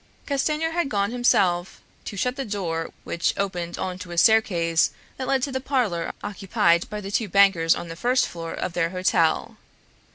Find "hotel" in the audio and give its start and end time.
8.89-9.57